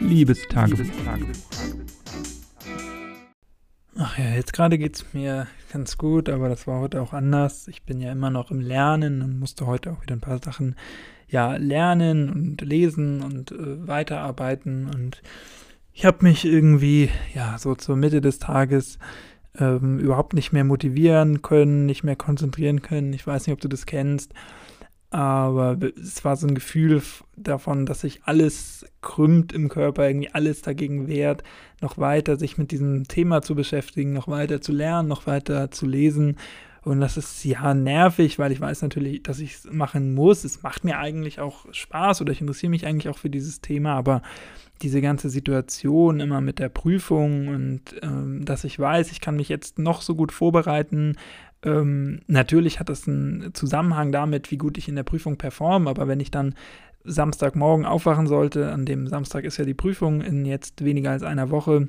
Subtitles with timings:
[0.00, 0.86] Liebestagebuch.
[3.96, 7.68] Ach ja, jetzt gerade geht es mir ganz gut, aber das war heute auch anders.
[7.68, 10.76] Ich bin ja immer noch im Lernen und musste heute auch wieder ein paar Sachen
[11.28, 15.22] ja lernen und lesen und äh, weiterarbeiten und
[15.92, 18.98] ich habe mich irgendwie ja so zur Mitte des Tages
[19.58, 23.12] ähm, überhaupt nicht mehr motivieren können, nicht mehr konzentrieren können.
[23.12, 24.32] Ich weiß nicht, ob du das kennst,
[25.10, 27.02] aber es war so ein Gefühl
[27.36, 31.42] davon, dass sich alles krümmt im Körper, irgendwie alles dagegen wehrt,
[31.80, 35.86] noch weiter sich mit diesem Thema zu beschäftigen, noch weiter zu lernen, noch weiter zu
[35.86, 36.36] lesen.
[36.82, 40.44] Und das ist ja nervig, weil ich weiß natürlich, dass ich es machen muss.
[40.44, 43.94] Es macht mir eigentlich auch Spaß oder ich interessiere mich eigentlich auch für dieses Thema,
[43.94, 44.22] aber
[44.82, 49.48] diese ganze Situation immer mit der Prüfung und ähm, dass ich weiß, ich kann mich
[49.48, 51.16] jetzt noch so gut vorbereiten.
[51.62, 56.08] Ähm, natürlich hat das einen Zusammenhang damit, wie gut ich in der Prüfung performe, aber
[56.08, 56.54] wenn ich dann
[57.04, 61.50] Samstagmorgen aufwachen sollte, an dem Samstag ist ja die Prüfung in jetzt weniger als einer
[61.50, 61.88] Woche,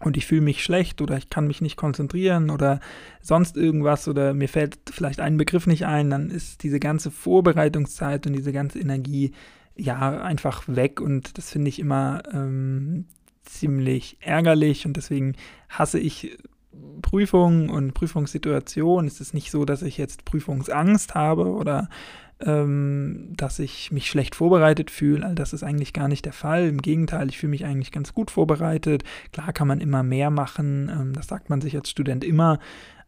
[0.00, 2.80] und ich fühle mich schlecht oder ich kann mich nicht konzentrieren oder
[3.20, 8.26] sonst irgendwas oder mir fällt vielleicht ein Begriff nicht ein, dann ist diese ganze Vorbereitungszeit
[8.26, 9.32] und diese ganze Energie
[9.76, 13.06] ja einfach weg und das finde ich immer ähm,
[13.44, 15.34] ziemlich ärgerlich und deswegen
[15.68, 16.36] hasse ich
[17.02, 19.06] Prüfungen und Prüfungssituationen.
[19.06, 21.88] Es ist nicht so, dass ich jetzt Prüfungsangst habe oder
[22.40, 25.26] ähm, dass ich mich schlecht vorbereitet fühle.
[25.26, 26.68] All das ist eigentlich gar nicht der Fall.
[26.68, 29.04] Im Gegenteil, ich fühle mich eigentlich ganz gut vorbereitet.
[29.32, 32.58] Klar kann man immer mehr machen, ähm, das sagt man sich als Student immer.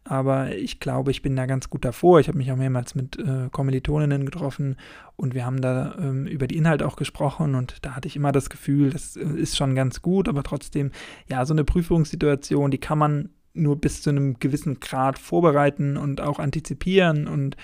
[0.05, 2.19] Aber ich glaube, ich bin da ganz gut davor.
[2.19, 4.75] Ich habe mich auch mehrmals mit äh, Kommilitoninnen getroffen
[5.15, 8.33] und wir haben da ähm, über die Inhalte auch gesprochen und da hatte ich immer
[8.33, 10.91] das Gefühl, das äh, ist schon ganz gut, aber trotzdem,
[11.29, 16.19] ja, so eine Prüfungssituation, die kann man nur bis zu einem gewissen Grad vorbereiten und
[16.19, 17.55] auch antizipieren und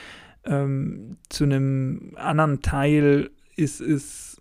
[0.46, 4.39] ähm, zu einem anderen Teil ist es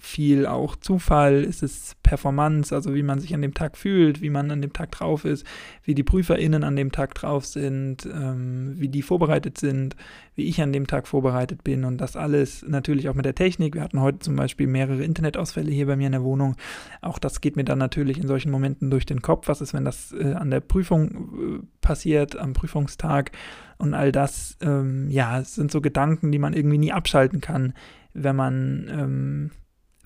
[0.00, 4.30] viel auch Zufall, ist es Performance, also wie man sich an dem Tag fühlt, wie
[4.30, 5.46] man an dem Tag drauf ist,
[5.84, 9.96] wie die PrüferInnen an dem Tag drauf sind, ähm, wie die vorbereitet sind,
[10.34, 13.74] wie ich an dem Tag vorbereitet bin und das alles natürlich auch mit der Technik.
[13.74, 16.56] Wir hatten heute zum Beispiel mehrere Internetausfälle hier bei mir in der Wohnung.
[17.02, 19.48] Auch das geht mir dann natürlich in solchen Momenten durch den Kopf.
[19.48, 23.32] Was ist, wenn das äh, an der Prüfung äh, passiert, am Prüfungstag?
[23.76, 27.72] Und all das, ähm, ja, sind so Gedanken, die man irgendwie nie abschalten kann,
[28.12, 29.50] wenn man ähm,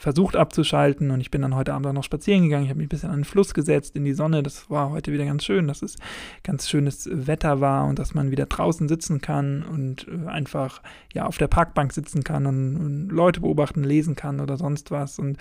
[0.04, 2.64] versucht abzuschalten und ich bin dann heute Abend auch noch spazieren gegangen.
[2.64, 4.42] Ich habe mich ein bisschen an den Fluss gesetzt, in die Sonne.
[4.42, 5.96] Das war heute wieder ganz schön, dass es
[6.42, 10.82] ganz schönes Wetter war und dass man wieder draußen sitzen kann und äh, einfach
[11.14, 15.18] ja auf der Parkbank sitzen kann und, und Leute beobachten, lesen kann oder sonst was.
[15.18, 15.38] Und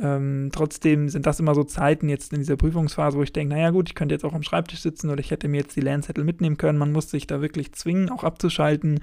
[0.00, 3.70] ähm, trotzdem sind das immer so Zeiten jetzt in dieser Prüfungsphase, wo ich denke, naja
[3.70, 6.22] gut, ich könnte jetzt auch am Schreibtisch sitzen oder ich hätte mir jetzt die Lernzettel
[6.22, 6.78] mitnehmen können.
[6.78, 9.00] Man muss sich da wirklich zwingen, auch abzuschalten.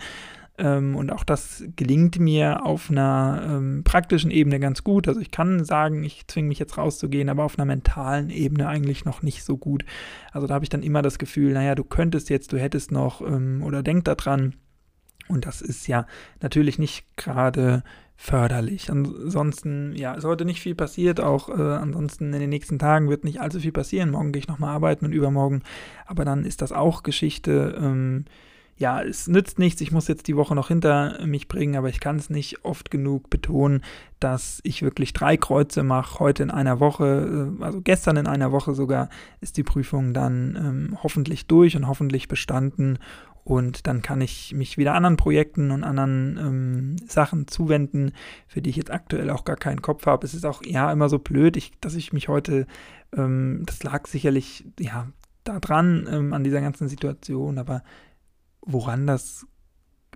[0.58, 5.08] Ähm, und auch das gelingt mir auf einer ähm, praktischen Ebene ganz gut.
[5.08, 9.04] Also ich kann sagen, ich zwinge mich jetzt rauszugehen, aber auf einer mentalen Ebene eigentlich
[9.04, 9.84] noch nicht so gut.
[10.32, 13.22] Also da habe ich dann immer das Gefühl, naja, du könntest jetzt, du hättest noch
[13.22, 14.56] ähm, oder denk daran.
[15.28, 16.06] Und das ist ja
[16.42, 17.84] natürlich nicht gerade
[18.16, 18.92] förderlich.
[18.92, 23.10] Ansonsten, ja, es ist heute nicht viel passiert, auch äh, ansonsten in den nächsten Tagen
[23.10, 24.12] wird nicht allzu viel passieren.
[24.12, 25.64] Morgen gehe ich nochmal arbeiten und übermorgen,
[26.06, 27.76] aber dann ist das auch Geschichte.
[27.82, 28.26] Ähm,
[28.78, 32.00] ja, es nützt nichts, ich muss jetzt die Woche noch hinter mich bringen, aber ich
[32.00, 33.84] kann es nicht oft genug betonen,
[34.20, 36.20] dass ich wirklich drei Kreuze mache.
[36.20, 39.10] Heute in einer Woche, äh, also gestern in einer Woche sogar,
[39.42, 42.98] ist die Prüfung dann ähm, hoffentlich durch und hoffentlich bestanden.
[43.44, 48.14] Und dann kann ich mich wieder anderen Projekten und anderen ähm, Sachen zuwenden,
[48.48, 50.26] für die ich jetzt aktuell auch gar keinen Kopf habe.
[50.26, 52.66] Es ist auch ja immer so blöd, ich, dass ich mich heute,
[53.16, 55.08] ähm, das lag sicherlich ja
[55.44, 57.84] daran, ähm, an dieser ganzen Situation, aber
[58.66, 59.46] woran das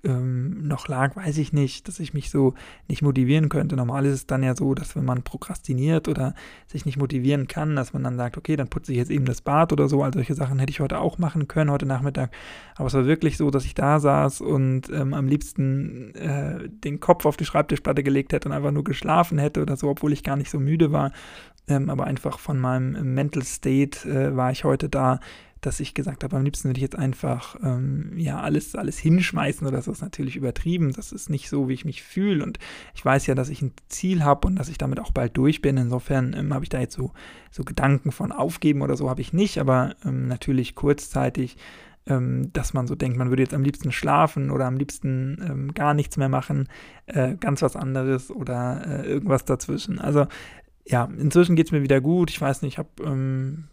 [0.03, 2.53] ähm, noch lag, weiß ich nicht, dass ich mich so
[2.87, 3.75] nicht motivieren könnte.
[3.75, 6.33] Normal ist es dann ja so, dass wenn man prokrastiniert oder
[6.67, 9.41] sich nicht motivieren kann, dass man dann sagt, okay, dann putze ich jetzt eben das
[9.41, 10.03] Bad oder so.
[10.03, 12.31] All solche Sachen hätte ich heute auch machen können, heute Nachmittag.
[12.75, 16.99] Aber es war wirklich so, dass ich da saß und ähm, am liebsten äh, den
[16.99, 20.23] Kopf auf die Schreibtischplatte gelegt hätte und einfach nur geschlafen hätte oder so, obwohl ich
[20.23, 21.11] gar nicht so müde war.
[21.69, 25.19] Ähm, aber einfach von meinem Mental State äh, war ich heute da,
[25.61, 29.67] dass ich gesagt habe, am liebsten würde ich jetzt einfach ähm, ja alles, alles hinschmeißen
[29.67, 30.93] oder so ist natürlich übertrieben.
[30.93, 32.43] Das ist nicht so, wie ich mich fühle.
[32.43, 32.59] Und
[32.95, 35.61] ich weiß ja, dass ich ein Ziel habe und dass ich damit auch bald durch
[35.61, 35.77] bin.
[35.77, 37.11] Insofern ähm, habe ich da jetzt so,
[37.51, 41.57] so Gedanken von aufgeben oder so habe ich nicht, aber ähm, natürlich kurzzeitig
[42.09, 45.73] ähm, dass man so denkt, man würde jetzt am liebsten schlafen oder am liebsten ähm,
[45.73, 46.69] gar nichts mehr machen,
[47.05, 49.99] äh, ganz was anderes oder äh, irgendwas dazwischen.
[49.99, 50.27] Also
[50.85, 52.29] ja, inzwischen geht es mir wieder gut.
[52.29, 53.65] Ich weiß nicht, ich habe ähm,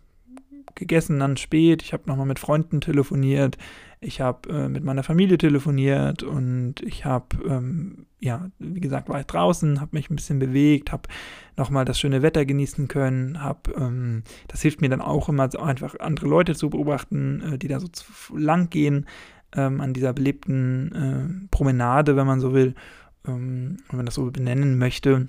[0.74, 3.58] gegessen dann spät, ich habe nochmal mit Freunden telefoniert,
[4.00, 9.20] ich habe äh, mit meiner Familie telefoniert und ich habe, ähm, ja, wie gesagt, war
[9.20, 11.08] ich draußen, habe mich ein bisschen bewegt, habe
[11.56, 15.58] nochmal das schöne Wetter genießen können, habe, ähm, das hilft mir dann auch immer, so
[15.58, 17.88] einfach andere Leute zu beobachten, äh, die da so
[18.36, 19.06] lang gehen
[19.56, 22.74] ähm, an dieser belebten äh, Promenade, wenn man so will,
[23.26, 25.28] ähm, wenn man das so benennen möchte.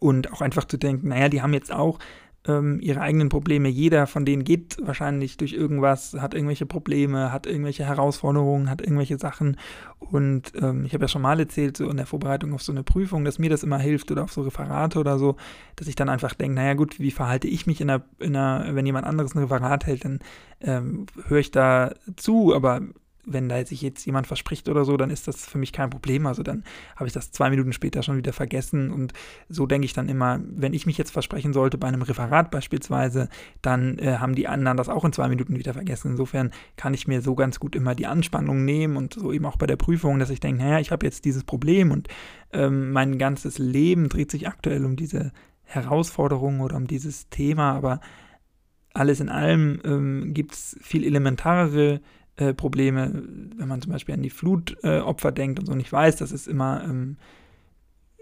[0.00, 1.98] Und auch einfach zu denken, naja, die haben jetzt auch
[2.46, 3.68] ähm, ihre eigenen Probleme.
[3.68, 9.18] Jeder von denen geht wahrscheinlich durch irgendwas, hat irgendwelche Probleme, hat irgendwelche Herausforderungen, hat irgendwelche
[9.18, 9.56] Sachen.
[9.98, 12.82] Und ähm, ich habe ja schon mal erzählt, so in der Vorbereitung auf so eine
[12.82, 15.36] Prüfung, dass mir das immer hilft oder auf so Referate oder so,
[15.76, 18.74] dass ich dann einfach denke, naja gut, wie verhalte ich mich in einer, in einer
[18.74, 20.18] wenn jemand anderes ein Referat hält, dann
[20.60, 22.82] ähm, höre ich da zu, aber
[23.26, 26.26] wenn da sich jetzt jemand verspricht oder so, dann ist das für mich kein Problem.
[26.26, 26.64] Also dann
[26.96, 28.90] habe ich das zwei Minuten später schon wieder vergessen.
[28.90, 29.12] Und
[29.48, 33.28] so denke ich dann immer, wenn ich mich jetzt versprechen sollte bei einem Referat beispielsweise,
[33.62, 36.12] dann äh, haben die anderen das auch in zwei Minuten wieder vergessen.
[36.12, 39.56] Insofern kann ich mir so ganz gut immer die Anspannung nehmen und so eben auch
[39.56, 42.08] bei der Prüfung, dass ich denke, naja, ich habe jetzt dieses Problem und
[42.52, 45.32] ähm, mein ganzes Leben dreht sich aktuell um diese
[45.64, 48.00] Herausforderung oder um dieses Thema, aber
[48.94, 52.00] alles in allem ähm, gibt es viel elementarere
[52.36, 53.10] äh, Probleme,
[53.56, 55.72] wenn man zum Beispiel an die Flutopfer äh, denkt und so.
[55.72, 57.16] Und ich weiß, das ist immer, ähm,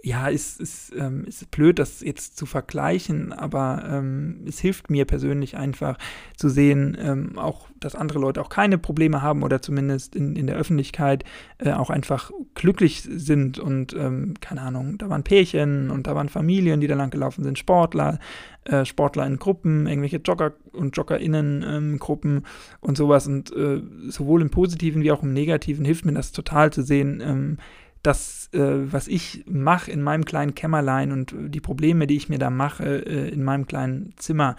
[0.03, 5.05] ja, ist, ist, ähm, ist blöd, das jetzt zu vergleichen, aber ähm, es hilft mir
[5.05, 5.97] persönlich einfach
[6.37, 10.49] zu sehen, ähm, auch, dass andere Leute auch keine Probleme haben oder zumindest in, in
[10.49, 11.25] der Öffentlichkeit
[11.59, 16.29] äh, auch einfach glücklich sind und ähm, keine Ahnung, da waren Pärchen und da waren
[16.29, 18.19] Familien, die da lang gelaufen sind, Sportler,
[18.65, 22.43] äh, Sportler in Gruppen, irgendwelche Jogger und JoggerInnen ähm,
[22.81, 23.27] und sowas.
[23.27, 27.59] Und äh, sowohl im Positiven wie auch im Negativen hilft mir das total zu sehen,
[28.03, 32.39] dass äh, was ich mache in meinem kleinen Kämmerlein und die Probleme, die ich mir
[32.39, 34.57] da mache äh, in meinem kleinen Zimmer,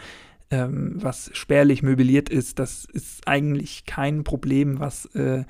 [0.50, 5.44] ähm, was spärlich möbliert ist, das ist eigentlich kein Problem, was äh,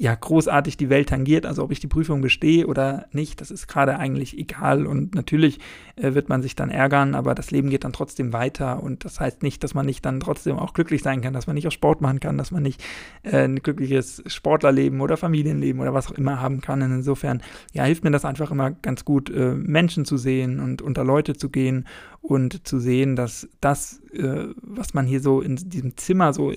[0.00, 1.44] ja großartig die Welt tangiert.
[1.44, 4.86] Also ob ich die Prüfung bestehe oder nicht, das ist gerade eigentlich egal.
[4.86, 5.58] Und natürlich
[5.96, 8.82] äh, wird man sich dann ärgern, aber das Leben geht dann trotzdem weiter.
[8.82, 11.54] Und das heißt nicht, dass man nicht dann trotzdem auch glücklich sein kann, dass man
[11.54, 12.82] nicht auch Sport machen kann, dass man nicht
[13.24, 16.80] äh, ein glückliches Sportlerleben oder Familienleben oder was auch immer haben kann.
[16.80, 17.42] Und insofern,
[17.74, 21.36] ja, hilft mir das einfach immer ganz gut, äh, Menschen zu sehen und unter Leute
[21.36, 21.86] zu gehen
[22.22, 26.54] und zu sehen, dass das, äh, was man hier so in diesem Zimmer so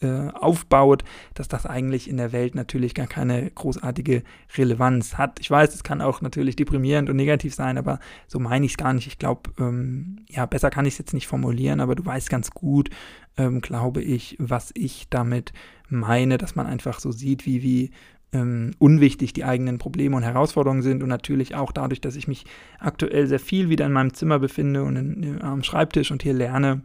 [0.00, 1.04] äh, aufbaut,
[1.34, 4.22] dass das eigentlich in der Welt natürlich gar keine großartige
[4.56, 5.40] Relevanz hat.
[5.40, 8.76] Ich weiß, es kann auch natürlich deprimierend und negativ sein, aber so meine ich es
[8.76, 9.06] gar nicht.
[9.06, 12.50] Ich glaube, ähm, ja, besser kann ich es jetzt nicht formulieren, aber du weißt ganz
[12.50, 12.90] gut,
[13.36, 15.52] ähm, glaube ich, was ich damit
[15.88, 17.90] meine, dass man einfach so sieht, wie, wie
[18.32, 22.44] ähm, unwichtig die eigenen Probleme und Herausforderungen sind und natürlich auch dadurch, dass ich mich
[22.78, 26.34] aktuell sehr viel wieder in meinem Zimmer befinde und in, in, am Schreibtisch und hier
[26.34, 26.82] lerne,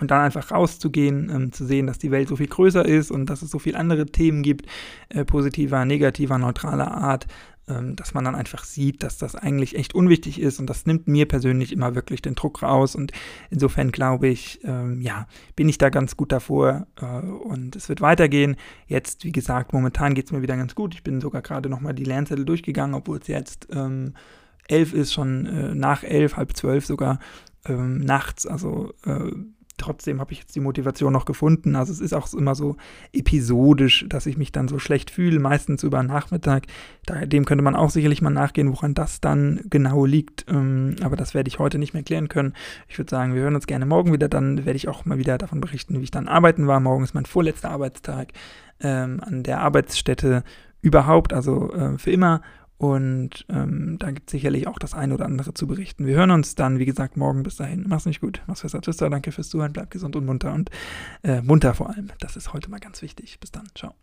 [0.00, 3.26] und dann einfach rauszugehen, ähm, zu sehen, dass die Welt so viel größer ist und
[3.26, 4.66] dass es so viele andere Themen gibt,
[5.08, 7.26] äh, positiver, negativer, neutraler Art,
[7.68, 11.06] ähm, dass man dann einfach sieht, dass das eigentlich echt unwichtig ist und das nimmt
[11.06, 13.12] mir persönlich immer wirklich den Druck raus und
[13.50, 18.00] insofern glaube ich, ähm, ja, bin ich da ganz gut davor äh, und es wird
[18.00, 18.56] weitergehen.
[18.86, 20.94] Jetzt, wie gesagt, momentan geht es mir wieder ganz gut.
[20.94, 24.14] Ich bin sogar gerade nochmal die Lernzettel durchgegangen, obwohl es jetzt ähm,
[24.66, 27.18] elf ist, schon äh, nach elf, halb zwölf sogar
[27.66, 29.30] ähm, nachts, also äh,
[29.78, 31.76] trotzdem habe ich jetzt die Motivation noch gefunden.
[31.76, 32.76] Also es ist auch immer so
[33.12, 36.66] episodisch, dass ich mich dann so schlecht fühle, meistens über Nachmittag.
[37.24, 40.44] Dem könnte man auch sicherlich mal nachgehen, woran das dann genau liegt.
[40.48, 42.54] Ähm, aber das werde ich heute nicht mehr klären können.
[42.88, 44.28] Ich würde sagen, wir hören uns gerne morgen wieder.
[44.28, 46.80] Dann werde ich auch mal wieder davon berichten, wie ich dann arbeiten war.
[46.80, 48.32] Morgen ist mein vorletzter Arbeitstag
[48.80, 50.44] ähm, an der Arbeitsstätte
[50.80, 52.42] überhaupt, also äh, für immer.
[52.78, 56.06] Und ähm, da gibt es sicherlich auch das eine oder andere zu berichten.
[56.06, 57.42] Wir hören uns dann, wie gesagt, morgen.
[57.42, 57.84] Bis dahin.
[57.88, 58.40] Mach's nicht gut.
[58.46, 58.80] Mach's besser.
[58.80, 58.98] Tschüss.
[58.98, 59.72] Danke fürs Zuhören.
[59.72, 60.70] Bleib gesund und munter und
[61.24, 62.10] äh, munter vor allem.
[62.20, 63.40] Das ist heute mal ganz wichtig.
[63.40, 63.68] Bis dann.
[63.74, 63.94] Ciao.